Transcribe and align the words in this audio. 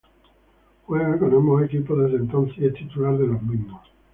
Juega 0.87 1.19
con 1.19 1.31
ambos 1.31 1.61
equipos 1.63 1.95
desde 1.99 2.15
entonces 2.17 2.57
y 2.57 2.65
es 2.65 2.73
titular 2.73 3.15
de 3.19 3.27
los 3.27 3.41
mismos. 3.43 3.83